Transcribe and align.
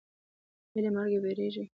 ایا 0.73 0.81
له 0.85 0.89
مرګ 0.95 1.13
ویریږئ؟ 1.23 1.65